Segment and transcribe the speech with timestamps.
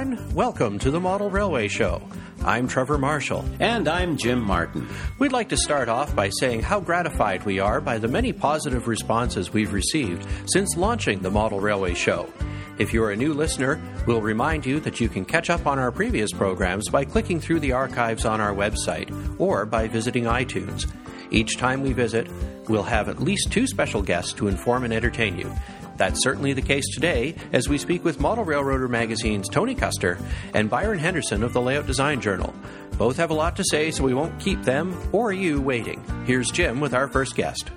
[0.00, 0.34] everyone.
[0.34, 2.00] Welcome to the Model Railway Show.
[2.42, 3.44] I'm Trevor Marshall.
[3.58, 4.88] And I'm Jim Martin.
[5.18, 8.88] We'd like to start off by saying how gratified we are by the many positive
[8.88, 12.32] responses we've received since launching the Model Railway Show.
[12.78, 15.92] If you're a new listener, we'll remind you that you can catch up on our
[15.92, 20.90] previous programs by clicking through the archives on our website or by visiting iTunes.
[21.30, 22.26] Each time we visit,
[22.68, 25.52] we'll have at least two special guests to inform and entertain you.
[26.00, 30.18] That's certainly the case today as we speak with Model Railroader Magazine's Tony Koester
[30.54, 32.54] and Byron Henderson of the Layout Design Journal.
[32.96, 36.02] Both have a lot to say, so we won't keep them or you waiting.
[36.24, 37.70] Here's Jim with our first guest.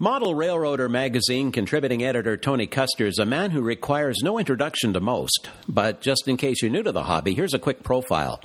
[0.00, 5.00] Model Railroader magazine contributing editor Tony Koester is a man who requires no introduction to
[5.00, 5.48] most.
[5.68, 8.40] But just in case you're new to the hobby, here's a quick profile.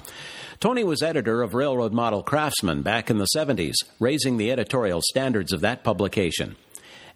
[0.59, 5.51] Tony was editor of Railroad Model Craftsman back in the 70s, raising the editorial standards
[5.51, 6.57] of that publication.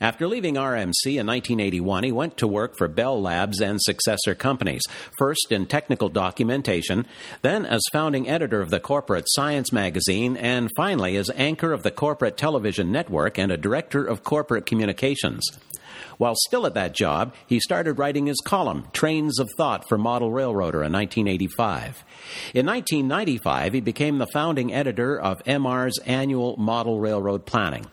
[0.02, 4.82] After leaving RMC in 1981, he went to work for Bell Labs and successor companies,
[5.18, 7.06] first in technical documentation,
[7.42, 11.92] then as founding editor of the Corporate Science magazine, and finally as anchor of the
[11.92, 15.46] Corporate Television Network and a director of corporate communications.
[16.18, 20.32] While still at that job, he started writing his column, Trains of Thought for Model
[20.32, 22.06] Railroader, in 1985.
[22.54, 27.86] In 1995, he became the founding editor of MR's annual Model Railroad Planning.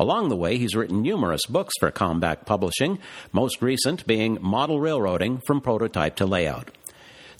[0.00, 2.98] Along the way, he's written numerous books for Kalmbach Publishing,
[3.32, 6.70] most recent being Model Railroading from Prototype to Layout.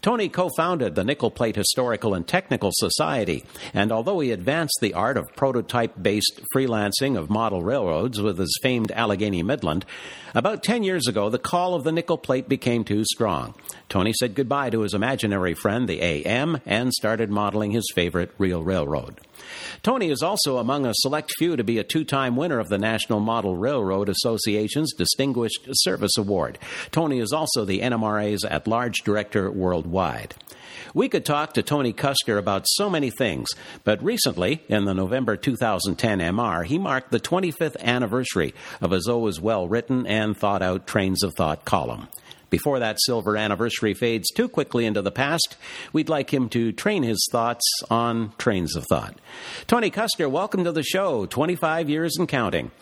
[0.03, 4.93] Tony co founded the Nickel Plate Historical and Technical Society, and although he advanced the
[4.93, 9.87] art of prototype based freelancing of model railroads with his famed Allegheny Midland,
[10.35, 13.55] about 10 years ago the call of the nickel plate became too strong.
[13.89, 18.63] Tony said goodbye to his imaginary friend, the AM, and started modeling his favorite real
[18.63, 19.19] railroad.
[19.83, 22.79] Tony is also among a select few to be a two time winner of the
[22.79, 26.59] National Model Railroad Association's Distinguished Service Award.
[26.91, 30.35] Tony is also the NMRA's at large director worldwide.
[30.95, 33.49] We could talk to Tony Koester about so many things,
[33.85, 39.41] but recently, in the November 2010 MR, he marked the 25th anniversary of his always
[39.41, 42.09] well written and thought out Trains of Thought column.
[42.51, 45.57] Before that silver anniversary fades too quickly into the past,
[45.93, 49.19] we'd like him to train his thoughts on trains of thought.
[49.69, 51.27] Tony Koester, welcome to the show.
[51.27, 52.73] 25 years and counting.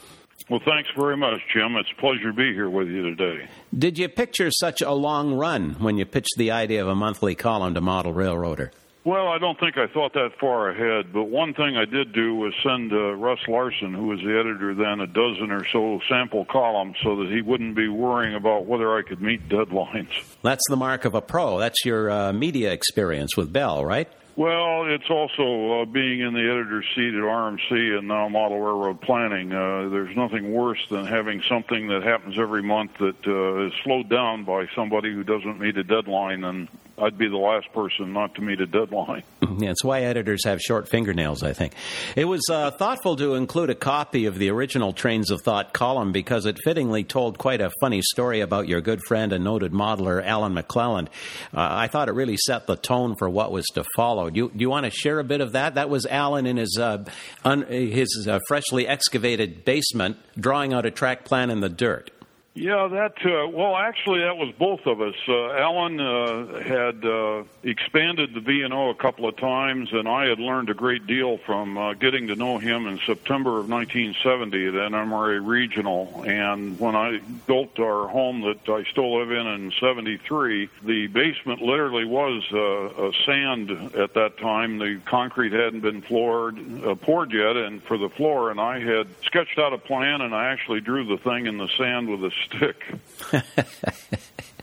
[0.49, 1.77] Well, thanks very much, Jim.
[1.77, 3.47] It's a pleasure to be here with you today.
[3.77, 7.35] Did you picture such a long run when you pitched the idea of a monthly
[7.35, 8.73] column to Model Railroader?
[9.09, 12.35] Well, I don't think I thought that far ahead, but one thing I did do
[12.35, 16.45] was send uh, Russ Larson, who was the editor then, a dozen or so sample
[16.45, 20.11] columns so that he wouldn't be worrying about whether I could meet deadlines.
[20.43, 21.59] That's the mark of a pro.
[21.59, 24.11] That's your uh, media experience with Bell, right?
[24.37, 29.01] Well, it's also uh, being in the editor's seat at RMC and now Model Railroad
[29.01, 29.55] Planning.
[29.55, 34.11] Uh, there's nothing worse than having something that happens every month that uh, is slowed
[34.11, 36.69] down by somebody who doesn't meet a deadline, and
[37.01, 39.23] I'd be the last person not to meet a deadline.
[39.59, 41.73] Yeah, it's why editors have short fingernails, I think.
[42.15, 46.13] It was uh, thoughtful to include a copy of the original Trains of Thought column
[46.13, 50.25] because it fittingly told quite a funny story about your good friend and noted modeler,
[50.25, 51.09] Alan McClelland.
[51.53, 54.31] Uh, I thought it really set the tone for what was to follow.
[54.31, 55.75] Do you, do you want to share a bit of that?
[55.75, 57.05] That was Alan in his, uh,
[57.45, 62.13] un, his uh, freshly excavated basement drawing out a track plan in the dirt.
[62.59, 65.15] Yeah, that uh, well, actually, that was both of us.
[65.29, 70.09] Uh, Alan uh, had uh, expanded the V and O a couple of times, and
[70.09, 73.69] I had learned a great deal from uh, getting to know him in September of
[73.69, 76.25] 1970 at NMRA Regional.
[76.27, 81.63] And when I built our home that I still live in in '73, the basement
[81.63, 84.79] literally was uh, a sand at that time.
[84.79, 89.07] The concrete hadn't been floored, uh, poured yet, and for the floor, and I had
[89.25, 92.33] sketched out a plan, and I actually drew the thing in the sand with a
[92.57, 93.43] stick.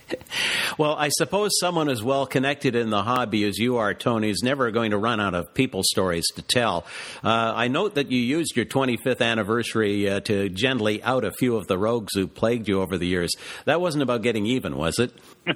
[0.77, 4.41] well, I suppose someone as well connected in the hobby as you are, Tony, is
[4.43, 6.85] never going to run out of people stories to tell.
[7.23, 11.55] Uh, I note that you used your 25th anniversary uh, to gently out a few
[11.55, 13.31] of the rogues who plagued you over the years.
[13.65, 15.11] That wasn't about getting even, was it?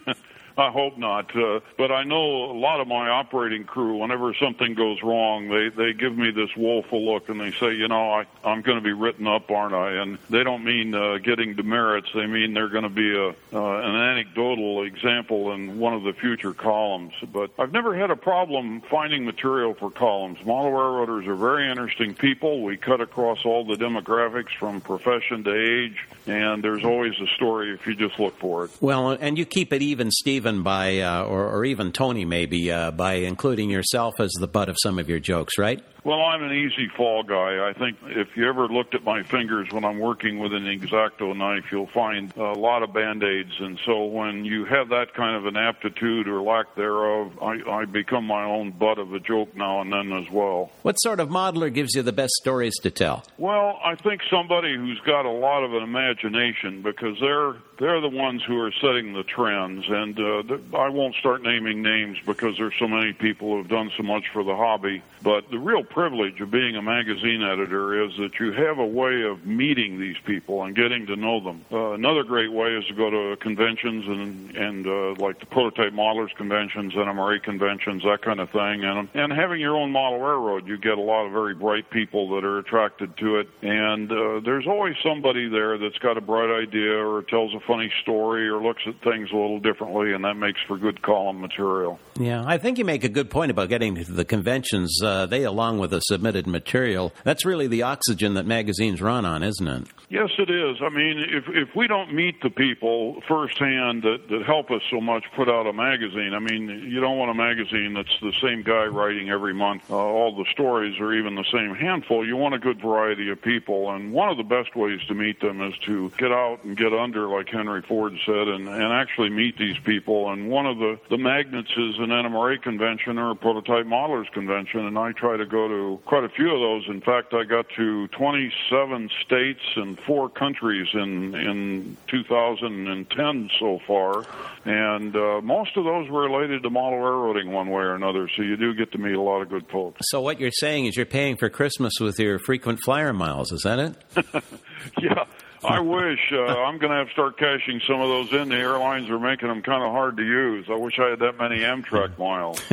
[0.59, 1.35] I hope not.
[1.35, 5.69] Uh, but I know a lot of my operating crew, whenever something goes wrong, they
[5.69, 8.83] they give me this woeful look and they say, you know, I I'm going to
[8.83, 10.01] be written up, aren't I?
[10.01, 12.09] And they don't mean uh, getting demerits.
[12.13, 16.13] They mean they're going to be a uh, an anecdotal example in one of the
[16.13, 17.13] future columns.
[17.31, 20.43] But I've never had a problem finding material for columns.
[20.45, 22.63] Model railroaders are very interesting people.
[22.63, 27.73] We cut across all the demographics from profession to age, and there's always a story
[27.73, 28.71] if you just look for it.
[28.81, 32.91] Well, and you keep it even, Stephen by, uh, or, or, even Tony maybe, uh,
[32.91, 35.83] by including yourself as the butt of some of your jokes, right?
[36.03, 37.67] Well, I'm an easy fall guy.
[37.67, 41.35] I think if you ever looked at my fingers when I'm working with an X-Acto
[41.35, 43.59] knife, you'll find a lot of band-aids.
[43.59, 47.85] And so when you have that kind of an aptitude or lack thereof, I, I
[47.85, 50.71] become my own butt of a joke now and then as well.
[50.83, 53.25] What sort of modeler gives you the best stories to tell?
[53.37, 58.09] Well, I think somebody who's got a lot of an imagination because they're they're the
[58.09, 59.85] ones who are setting the trends.
[59.87, 63.89] And uh, I won't start naming names because there's so many people who have done
[63.95, 65.01] so much for the hobby.
[65.23, 69.23] But the real privilege of being a magazine editor is that you have a way
[69.23, 71.65] of meeting these people and getting to know them.
[71.71, 75.93] Uh, another great way is to go to conventions and and uh, like the prototype
[75.93, 78.83] modelers conventions, NMRA conventions, that kind of thing.
[78.83, 82.29] And and having your own model railroad, you get a lot of very bright people
[82.35, 83.49] that are attracted to it.
[83.61, 87.91] And uh, there's always somebody there that's got a bright idea or tells a funny
[88.01, 91.99] story or looks at things a little differently, and that makes for good column material.
[92.19, 95.01] Yeah, I think you make a good point about getting to the conventions.
[95.01, 99.43] Uh, they, along with the submitted material, that's really the oxygen that magazines run on,
[99.43, 99.87] isn't it?
[100.09, 100.77] Yes, it is.
[100.81, 104.99] I mean, if if we don't meet the people firsthand that that help us so
[104.99, 108.63] much put out a magazine, I mean, you don't want a magazine that's the same
[108.63, 112.25] guy writing every month uh, all the stories or even the same handful.
[112.25, 115.39] You want a good variety of people, and one of the best ways to meet
[115.41, 119.29] them is to get out and get under, like Henry Ford said, and and actually
[119.29, 120.31] meet these people.
[120.31, 124.85] And one of the the magnets is an NMRA convention or a prototype modelers convention,
[124.85, 126.87] and I try to go to quite a few of those.
[126.87, 134.25] In fact, I got to 27 states and four countries in in 2010 so far,
[134.65, 138.29] and uh, most of those were related to model railroading one way or another.
[138.35, 140.01] So you do get to meet a lot of good folks.
[140.03, 143.51] So what you're saying is you're paying for Christmas with your frequent flyer miles.
[143.51, 144.43] Is that it?
[145.01, 145.25] yeah.
[145.63, 148.49] I wish uh, I'm going to have to start cashing some of those in.
[148.49, 150.67] The airlines are making them kind of hard to use.
[150.69, 152.61] I wish I had that many Amtrak miles.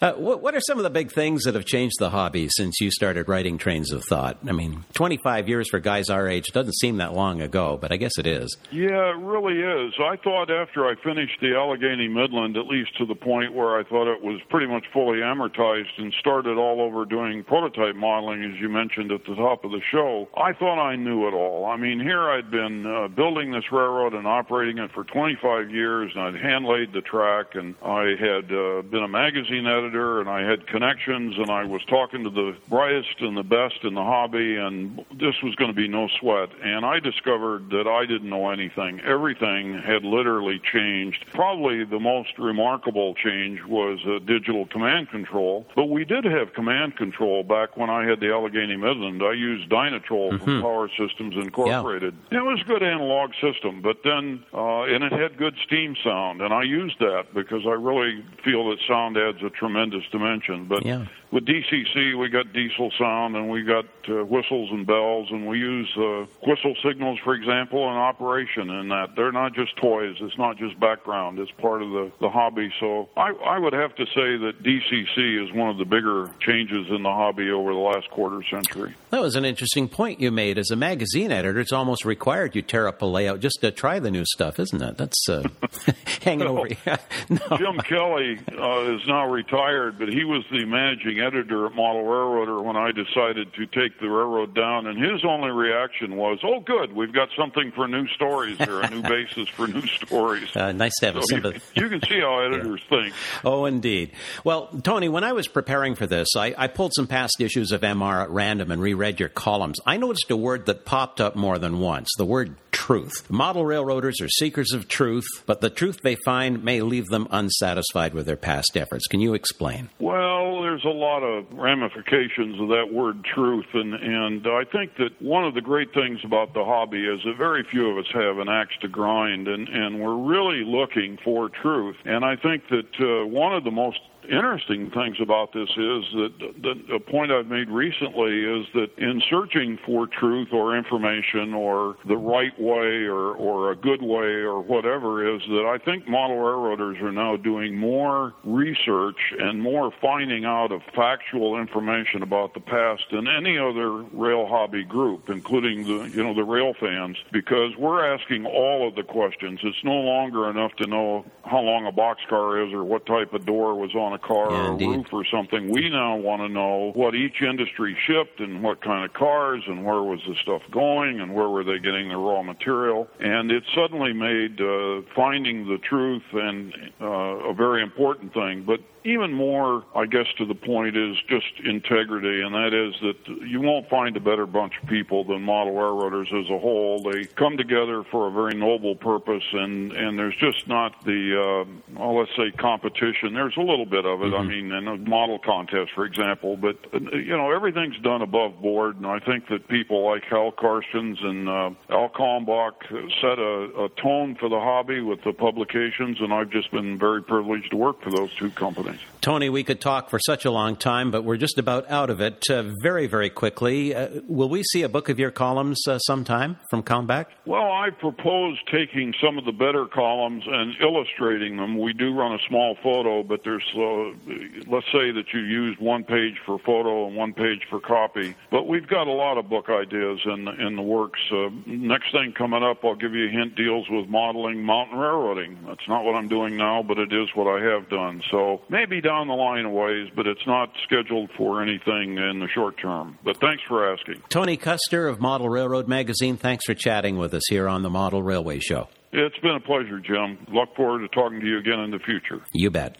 [0.00, 2.80] Uh, what, what, are some of the big things that have changed the hobby since
[2.80, 4.38] you started writing Trains of Thought?
[4.46, 7.96] I mean, 25 years for guys our age doesn't seem that long ago, but I
[7.96, 8.54] guess it is.
[8.70, 9.94] Yeah, it really is.
[9.98, 13.84] I thought after I finished the Allegheny Midland, at least to the point where I
[13.84, 18.60] thought it was pretty much fully amortized and started all over doing prototype modeling, as
[18.60, 21.64] you mentioned at the top of the show, I thought I knew it all.
[21.64, 26.12] I mean, here I'd been uh, building this railroad and operating it for 25 years,
[26.14, 30.20] and I'd hand laid the track, and I had uh, been a magazine editor editor
[30.20, 33.94] and I had connections and I was talking to the brightest and the best in
[33.94, 36.48] the hobby and this was going to be no sweat.
[36.62, 39.00] And I discovered that I didn't know anything.
[39.00, 41.24] Everything had literally changed.
[41.32, 46.96] Probably the most remarkable change was uh, digital command control, but we did have command
[46.96, 49.22] control back when I had the Allegheny Midland.
[49.22, 50.44] I used Dynatrol mm-hmm.
[50.44, 52.14] from Power Systems Incorporated.
[52.30, 52.38] Yeah.
[52.38, 56.40] It was a good analog system, but then, uh, and it had good steam sound,
[56.40, 60.66] and I used that because I really feel that sound adds a tremendous tremendous dimension.
[60.68, 65.28] But yeah with DCC, we got diesel sound and we got uh, whistles and bells,
[65.30, 68.70] and we use uh, whistle signals, for example, in operation.
[68.70, 72.30] And that they're not just toys; it's not just background; it's part of the the
[72.30, 72.72] hobby.
[72.80, 76.86] So I, I would have to say that DCC is one of the bigger changes
[76.90, 78.94] in the hobby over the last quarter century.
[79.10, 80.58] That was an interesting point you made.
[80.58, 83.98] As a magazine editor, it's almost required you tear up a layout just to try
[83.98, 84.96] the new stuff, isn't it?
[84.96, 85.42] That's uh,
[86.22, 86.58] hanging no.
[86.58, 86.68] over.
[87.28, 87.56] no.
[87.56, 92.60] Jim Kelly uh, is now retired, but he was the managing editor at Model Railroader
[92.62, 96.92] when I decided to take the railroad down, and his only reaction was, "Oh, good,
[96.92, 100.92] we've got something for new stories here, a new basis for new stories." Uh, nice
[101.00, 101.60] to have so a sympathy.
[101.74, 103.02] You, you, can see how editors yeah.
[103.02, 103.14] think.
[103.44, 104.12] Oh, indeed.
[104.44, 107.80] Well, Tony, when I was preparing for this, I, I pulled some past issues of
[107.80, 109.78] MR at random and reread your columns.
[109.86, 113.28] I noticed a word that popped up more than once: the word truth.
[113.30, 118.12] Model railroaders are seekers of truth, but the truth they find may leave them unsatisfied
[118.12, 119.06] with their past efforts.
[119.06, 119.88] Can you explain?
[119.98, 120.35] Well,
[120.76, 125.42] there's a lot of ramifications of that word truth, and, and I think that one
[125.44, 128.50] of the great things about the hobby is that very few of us have an
[128.50, 131.96] axe to grind, and, and we're really looking for truth.
[132.04, 136.32] And I think that uh, one of the most interesting things about this is that
[136.62, 142.16] the, point I've made recently is that in searching for truth or information or the
[142.16, 147.00] right way or, or a good way or whatever is that I think model railroaders
[147.00, 153.04] are now doing more research and more finding out of factual information about the past
[153.12, 158.04] than any other rail hobby group, including the you know the rail fans, because we're
[158.04, 159.60] asking all of the questions.
[159.62, 163.46] It's no longer enough to know how long a boxcar is or what type of
[163.46, 165.70] door was on a car yeah, or a roof or something.
[165.70, 169.84] We now want to know what each industry shipped and what kind of cars and
[169.84, 173.08] where was the stuff going and where were they getting the raw material.
[173.20, 178.64] And it suddenly made uh, finding the truth and uh, a very important thing.
[178.66, 183.46] But even more, I guess, to the point is just integrity, and that is that
[183.46, 187.02] you won't find a better bunch of people than model railroaders as a whole.
[187.02, 191.98] They come together for a very noble purpose, and and there's just not the, uh,
[191.98, 193.32] well, let's say, competition.
[193.32, 194.32] There's a little bit of it.
[194.32, 194.34] Mm-hmm.
[194.34, 198.96] I mean, in a model contest, for example, but you know everything's done above board,
[198.96, 202.74] and I think that people like Hal Carstens and uh, Al Kalmbach
[203.20, 207.22] set a, a tone for the hobby with the publications, and I've just been very
[207.22, 208.95] privileged to work for those two companies.
[209.20, 212.20] Tony, we could talk for such a long time, but we're just about out of
[212.20, 212.44] it.
[212.48, 216.58] Uh, very, very quickly, uh, will we see a book of your columns uh, sometime
[216.70, 217.26] from Kalmbach?
[217.44, 221.78] Well, I propose taking some of the better columns and illustrating them.
[221.78, 226.04] We do run a small photo, but there's, uh, let's say that you used one
[226.04, 228.36] page for photo and one page for copy.
[228.50, 231.20] But we've got a lot of book ideas in in the works.
[231.32, 233.56] Uh, next thing coming up, I'll give you a hint.
[233.56, 235.58] Deals with modeling mountain railroading.
[235.66, 238.22] That's not what I'm doing now, but it is what I have done.
[238.30, 242.48] So maybe down the line a ways, but it's not scheduled for anything in the
[242.54, 243.18] short term.
[243.24, 244.22] But thanks for asking.
[244.28, 246.36] Tony Koester of Model Railroad Magazine.
[246.36, 248.88] Thanks for chatting with us here on the Model Railway Show.
[249.12, 250.38] It's been a pleasure, Jim.
[250.52, 252.42] Look forward to talking to you again in the future.
[252.52, 252.96] You bet.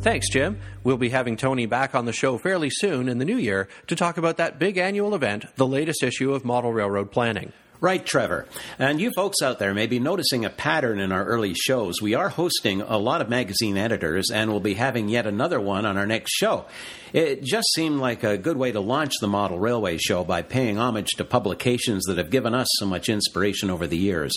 [0.00, 0.60] Thanks, Jim.
[0.84, 3.96] We'll be having Tony back on the show fairly soon in the new year to
[3.96, 7.54] talk about that big annual event, the latest issue of Model Railroad Planning.
[7.84, 8.46] Right, Trevor.
[8.78, 12.00] And you folks out there may be noticing a pattern in our early shows.
[12.00, 15.84] We are hosting a lot of magazine editors, and we'll be having yet another one
[15.84, 16.64] on our next show.
[17.12, 20.78] It just seemed like a good way to launch the Model Railway Show by paying
[20.78, 24.32] homage to publications that have given us so much inspiration over the years.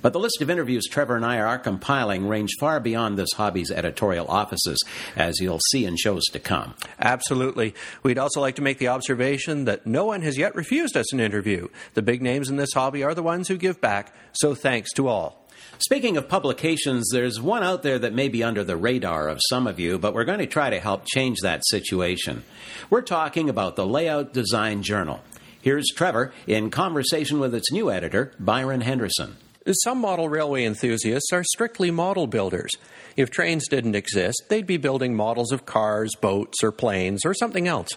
[0.00, 3.70] But the list of interviews Trevor and I are compiling range far beyond this hobby's
[3.70, 4.82] editorial offices,
[5.14, 6.74] as you'll see in shows to come.
[6.98, 7.74] Absolutely.
[8.02, 11.20] We'd also like to make the observation that no one has yet refused us an
[11.20, 11.68] interview.
[11.92, 15.08] The big names in this hobby are the ones who give back, so thanks to
[15.08, 15.46] all.
[15.78, 19.66] Speaking of publications, there's one out there that may be under the radar of some
[19.66, 22.44] of you, but we're going to try to help change that situation.
[22.90, 25.22] We're talking about the Layout Design Journal.
[25.62, 29.36] Here's Trevor in conversation with its new editor, Byron Henderson.
[29.84, 32.72] Some model railway enthusiasts are strictly model builders.
[33.16, 37.68] If trains didn't exist, they'd be building models of cars, boats, or planes, or something
[37.68, 37.90] else.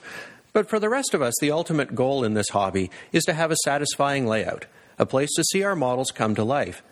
[0.54, 3.52] But for the rest of us, the ultimate goal in this hobby is to have
[3.52, 4.66] a satisfying layout,
[4.98, 6.84] a place to see our models come to life.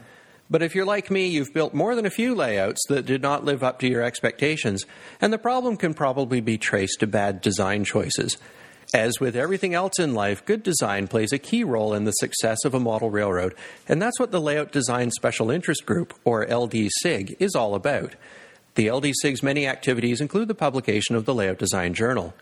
[0.49, 3.45] But if you're like me, you've built more than a few layouts that did not
[3.45, 4.85] live up to your expectations,
[5.21, 8.37] and the problem can probably be traced to bad design choices.
[8.93, 12.59] As with everything else in life, good design plays a key role in the success
[12.65, 13.55] of a model railroad,
[13.87, 18.13] and that's what the Layout Design Special Interest Group, or LDSIG, is all about.
[18.75, 22.35] The LDSIG's many activities include the publication of the Layout Design Journal.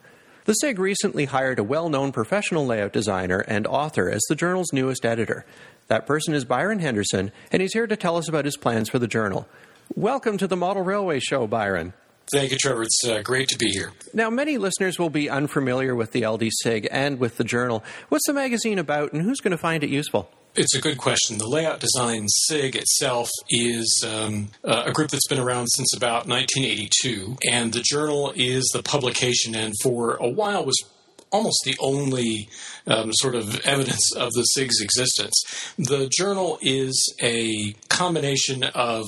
[0.44, 4.74] The SIG recently hired a well known professional layout designer and author as the journal's
[4.74, 5.46] newest editor.
[5.88, 8.98] That person is Byron Henderson, and he's here to tell us about his plans for
[8.98, 9.48] the journal.
[9.94, 11.94] Welcome to the Model Railway Show, Byron.
[12.34, 12.82] Thank you, Trevor.
[12.82, 13.92] It's uh, great to be here.
[14.16, 17.84] Now, many listeners will be unfamiliar with the LD SIG and with the journal.
[18.10, 20.32] What's the magazine about, and who's going to find it useful?
[20.54, 21.38] It's a good question.
[21.38, 26.28] The Layout Design SIG itself is um, uh, a group that's been around since about
[26.28, 30.76] 1982, and the journal is the publication, and for a while was
[31.32, 32.50] almost the only
[32.86, 35.74] um, sort of evidence of the SIG's existence.
[35.78, 39.06] The journal is a combination of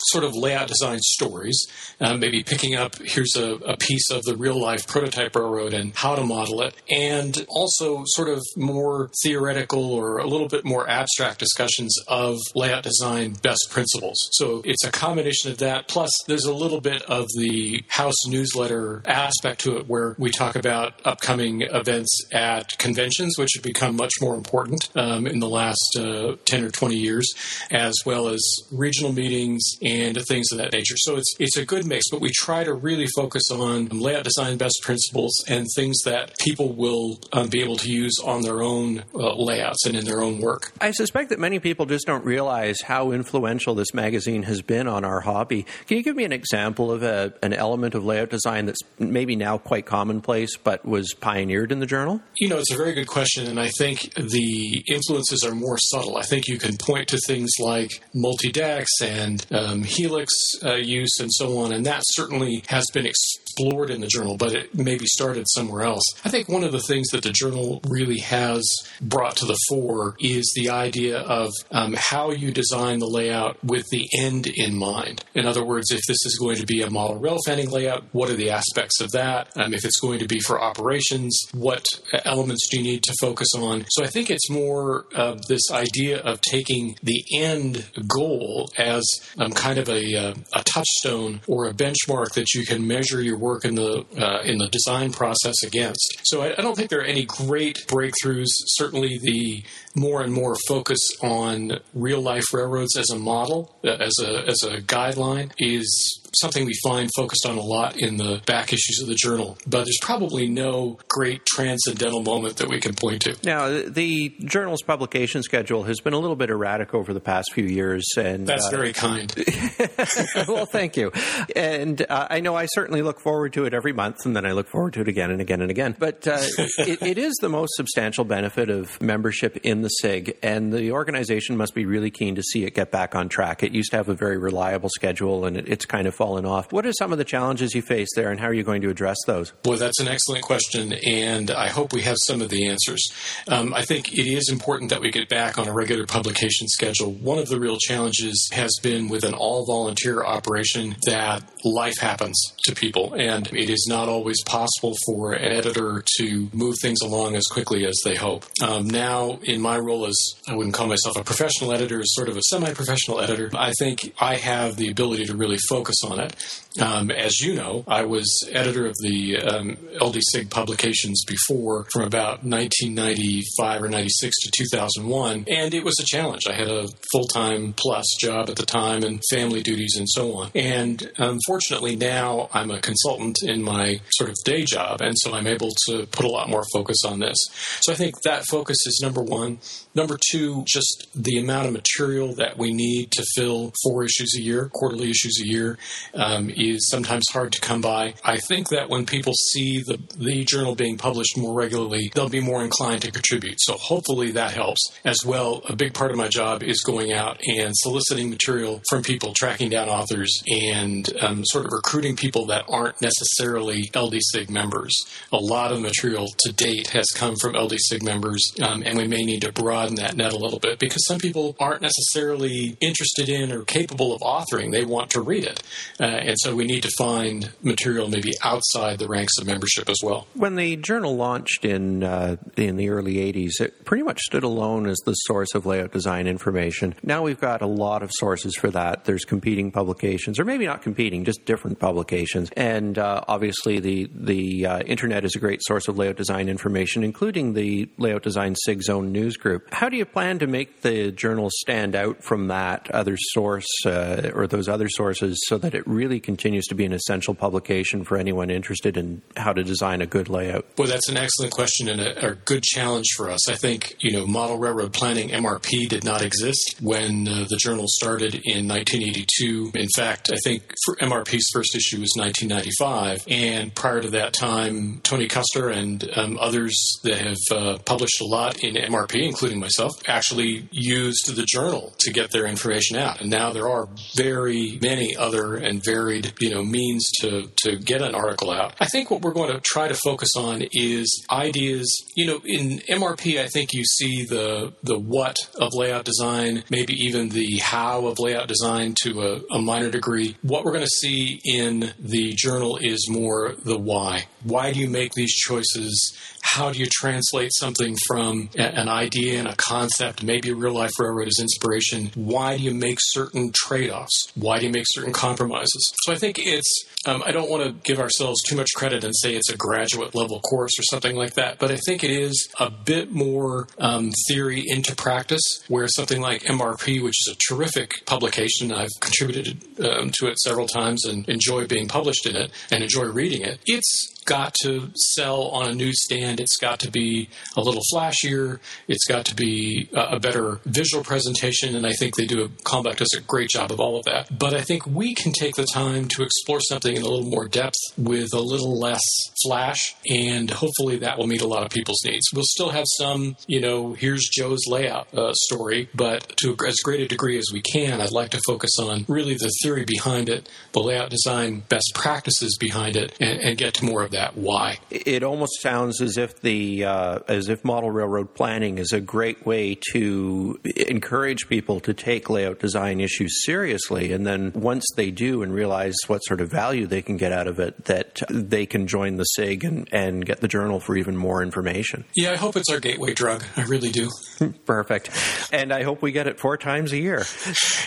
[0.00, 1.66] sort of layout design stories,
[2.00, 5.94] uh, maybe picking up here's a, a, piece of the real life prototype railroad and
[5.94, 10.88] how to model it, and also sort of more theoretical or a little bit more
[10.88, 14.16] abstract discussions of layout design best principles.
[14.32, 19.02] So it's a combination of that, plus there's a little bit of the house newsletter
[19.06, 24.14] aspect to it where we talk about upcoming events at conventions, which have become much
[24.20, 27.26] more important um, in the last uh, 10 or 20 years,
[27.70, 30.96] as well as regional meetings and things of that nature.
[30.98, 34.56] So it's it's a good mix, but we try to really focus on layout design
[34.56, 39.04] best principles and things that people will um, be able to use on their own
[39.14, 40.72] uh, layouts and in their own work.
[40.80, 45.04] I suspect that many people just don't realize how influential this magazine has been on
[45.04, 45.66] our hobby.
[45.86, 49.36] Can you give me an example of a, an element of layout design that's maybe
[49.36, 52.20] now quite commonplace but was pioneered in the journal?
[52.36, 56.16] You know, it's a very good question, and I think the influences are more subtle.
[56.16, 60.32] I think you can point to things like multi decks and uh, um, helix
[60.64, 64.36] uh, use and so on, and that certainly has been ex- explored in the journal,
[64.36, 66.02] but it maybe started somewhere else.
[66.24, 68.62] I think one of the things that the journal really has
[69.00, 73.86] brought to the fore is the idea of um, how you design the layout with
[73.90, 75.24] the end in mind.
[75.34, 78.30] In other words, if this is going to be a model rail fanning layout, what
[78.30, 79.48] are the aspects of that?
[79.56, 81.84] Um, if it's going to be for operations, what
[82.24, 83.84] elements do you need to focus on?
[83.90, 89.04] So I think it's more of this idea of taking the end goal as
[89.38, 93.38] um, kind of a, uh, a touchstone or a benchmark that you can measure your
[93.38, 96.20] work in the uh, in the design process against.
[96.24, 98.48] So I, I don't think there are any great breakthroughs.
[98.78, 99.64] Certainly, the
[99.94, 104.62] more and more focus on real life railroads as a model, uh, as a as
[104.62, 109.08] a guideline, is something we find focused on a lot in the back issues of
[109.08, 113.36] the journal, but there's probably no great transcendental moment that we can point to.
[113.44, 117.64] Now, the journal's publication schedule has been a little bit erratic over the past few
[117.64, 119.32] years, and that's uh, very kind.
[120.48, 121.12] well, thank you.
[121.56, 124.52] And uh, I know I certainly look forward to it every month, and then I
[124.52, 125.96] look forward to it again and again and again.
[125.98, 126.38] But uh,
[126.78, 131.56] it, it is the most substantial benefit of membership in the SIG, and the organization
[131.56, 133.62] must be really keen to see it get back on track.
[133.62, 136.70] It used to have a very reliable schedule, and it, it's kind of fallen off.
[136.70, 138.90] What are some of the challenges you face there, and how are you going to
[138.90, 139.52] address those?
[139.62, 143.02] Boy, that's an excellent question, and I hope we have some of the answers.
[143.48, 147.10] Um, I think it is important that we get back on a regular publication schedule.
[147.10, 152.38] One of the real challenges has been with an all volunteer operation that life happens
[152.64, 157.34] to people, and it is not always possible for an editor to move things along
[157.34, 158.44] as quickly as they hope.
[158.62, 162.36] Um, now, in my role as I wouldn't call myself a professional editor, sort of
[162.36, 166.34] a semi professional editor, I think I have the ability to really focus on it.
[166.80, 172.44] Um, as you know, I was editor of the um, LD-SIG publications before from about
[172.44, 176.42] 1995 or 96 to 2001, and it was a challenge.
[176.48, 180.50] I had a full-time plus job at the time and family duties and so on.
[180.54, 185.48] And unfortunately, now I'm a consultant in my sort of day job, and so I'm
[185.48, 187.36] able to put a lot more focus on this.
[187.80, 189.58] So I think that focus is number one.
[189.94, 194.42] Number two, just the amount of material that we need to fill four issues a
[194.42, 195.78] year, quarterly issues a year.
[196.14, 198.14] Um, is sometimes hard to come by.
[198.24, 202.40] I think that when people see the, the journal being published more regularly, they'll be
[202.40, 203.60] more inclined to contribute.
[203.60, 204.80] So hopefully that helps.
[205.04, 209.02] As well, a big part of my job is going out and soliciting material from
[209.02, 214.94] people, tracking down authors, and um, sort of recruiting people that aren't necessarily LD-SIG members.
[215.32, 219.22] A lot of material to date has come from LD-SIG members, um, and we may
[219.22, 223.52] need to broaden that net a little bit because some people aren't necessarily interested in
[223.52, 224.72] or capable of authoring.
[224.72, 225.62] They want to read it.
[225.98, 229.98] Uh, and so we need to find material maybe outside the ranks of membership as
[230.02, 230.26] well.
[230.34, 234.86] When the journal launched in uh, in the early 80s, it pretty much stood alone
[234.86, 236.94] as the source of layout design information.
[237.02, 239.04] Now we've got a lot of sources for that.
[239.04, 242.50] There's competing publications, or maybe not competing, just different publications.
[242.56, 247.02] And uh, obviously, the the uh, internet is a great source of layout design information,
[247.04, 249.72] including the Layout Design SIG Zone news group.
[249.72, 254.30] How do you plan to make the journal stand out from that other source uh,
[254.34, 258.16] or those other sources so that it really continues to be an essential publication for
[258.16, 260.66] anyone interested in how to design a good layout?
[260.76, 263.48] Well, that's an excellent question and a, a good challenge for us.
[263.48, 267.86] I think, you know, model railroad planning, MRP, did not exist when uh, the journal
[267.88, 269.72] started in 1982.
[269.74, 273.24] In fact, I think MRP's first issue was 1995.
[273.28, 278.24] And prior to that time, Tony Koester and um, others that have uh, published a
[278.24, 283.20] lot in MRP, including myself, actually used the journal to get their information out.
[283.20, 288.02] And now there are very many other and varied, you know, means to, to get
[288.02, 288.74] an article out.
[288.80, 291.88] I think what we're going to try to focus on is ideas.
[292.16, 296.94] You know, in MRP, I think you see the the what of layout design, maybe
[296.94, 300.36] even the how of layout design to a, a minor degree.
[300.42, 304.26] What we're going to see in the journal is more the why.
[304.42, 306.16] Why do you make these choices?
[306.42, 310.72] How do you translate something from a, an idea and a concept, maybe a real
[310.72, 312.10] life railroad as inspiration?
[312.14, 314.32] Why do you make certain trade offs?
[314.34, 315.59] Why do you make certain compromises?
[315.66, 319.14] So I think it's, um, I don't want to give ourselves too much credit and
[319.16, 322.48] say it's a graduate level course or something like that, but I think it is
[322.58, 328.04] a bit more um, theory into practice, where something like MRP, which is a terrific
[328.06, 332.82] publication, I've contributed um, to it several times and enjoy being published in it and
[332.82, 336.38] enjoy reading it, it's got to sell on a newsstand.
[336.38, 338.60] It's got to be a little flashier.
[338.86, 342.44] It's got to be a, a better visual presentation, and I think they do.
[342.44, 344.38] A, Kalmbach does a great job of all of that.
[344.38, 347.48] But I think we can take the time to explore something in a little more
[347.48, 349.02] depth with a little less
[349.44, 352.24] flash, and hopefully that will meet a lot of people's needs.
[352.32, 357.00] We'll still have some, you know, here's Joe's layout uh, story, but to as great
[357.00, 360.48] a degree as we can, I'd like to focus on really the theory behind it,
[360.72, 364.78] the layout design best practices behind it, and, and get to more of that why.
[364.90, 369.46] It almost sounds as if the uh, as if model railroad planning is a great
[369.46, 375.42] way to encourage people to take layout design issues seriously, and then once they do
[375.42, 378.86] and realize what sort of value they can get out of it, that they can
[378.86, 382.04] join the SIG and, and get the journal for even more information.
[382.14, 383.44] Yeah, I hope it's our gateway drug.
[383.56, 384.10] I really do.
[384.66, 385.10] Perfect.
[385.52, 387.24] And I hope we get it four times a year.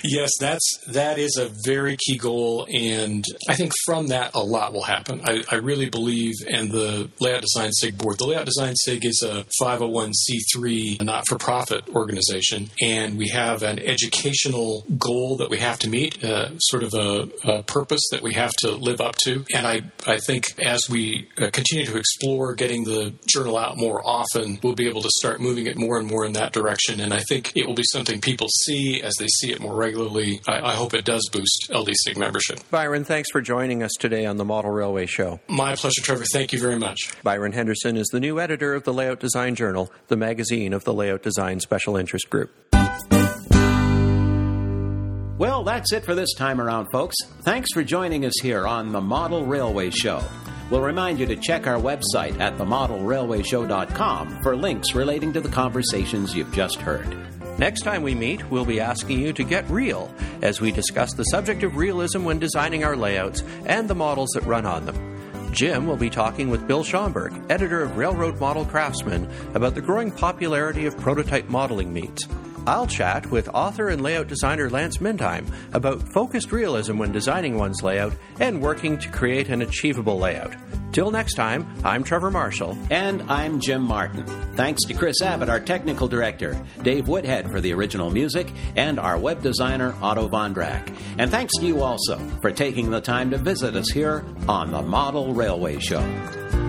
[0.03, 4.73] yes, that's that is a very key goal, and I think from that a lot
[4.73, 5.21] will happen.
[5.23, 6.12] I, I really believe,
[6.47, 8.17] and the Layout Design SIG board.
[8.17, 15.37] The Layout Design SIG is a 501c3 not-for-profit organization, and we have an educational goal
[15.37, 18.71] that we have to meet, uh, sort of a, a, purpose that we have to
[18.71, 19.45] live up to.
[19.53, 24.01] And I, I think as we uh, continue to explore getting the journal out more
[24.05, 26.99] often, we'll be able to start moving it more and more in that direction.
[26.99, 30.41] And I think it will be something people see as they see it more regularly.
[30.47, 32.59] I, I hope it does boost LDSIG membership.
[32.69, 35.39] Byron, thanks for joining us today on the Model Railway Show.
[35.47, 36.23] My pleasure, Trevor.
[36.31, 36.99] Thank you very much.
[37.23, 40.93] Byron Henderson is the new editor of the Layout Design Journal, the magazine of the
[40.93, 42.51] Layout Design Special Interest Group.
[45.37, 47.15] Well, that's it for this time around, folks.
[47.43, 50.23] Thanks for joining us here on the Model Railway Show.
[50.69, 56.35] We'll remind you to check our website at themodelrailwayshow.com for links relating to the conversations
[56.35, 57.17] you've just heard.
[57.59, 60.11] Next time we meet, we'll be asking you to get real
[60.41, 64.45] as we discuss the subject of realism when designing our layouts and the models that
[64.45, 65.12] run on them.
[65.53, 70.11] Jim will be talking with Bill Schaumburg, editor of Railroad Model Craftsman, about the growing
[70.11, 72.27] popularity of prototype modeling meets.
[72.65, 77.83] I'll chat with author and layout designer Lance Mindheim about focused realism when designing one's
[77.83, 80.53] layout and working to create an achievable layout.
[80.93, 82.77] Till next time, I'm Trevor Marshall.
[82.89, 84.25] And I'm Jim Martin.
[84.55, 89.17] Thanks to Chris Abbott, our technical director, Dave Woodhead for the original music, and our
[89.17, 90.95] web designer, Otto Vondrak.
[91.17, 94.81] And thanks to you also for taking the time to visit us here on the
[94.81, 96.62] Model Railway Show.